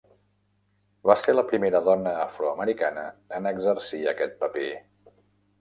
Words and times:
Va 1.09 1.15
ser 1.23 1.35
la 1.35 1.43
primera 1.51 1.81
dona 1.89 2.13
afroamericana 2.23 3.05
en 3.41 3.51
exercir 3.53 4.03
aquest 4.15 4.35
paper. 4.43 4.69